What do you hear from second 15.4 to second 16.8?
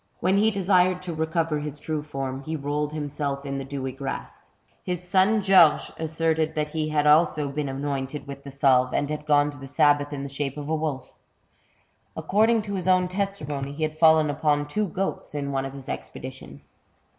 one of his expeditions.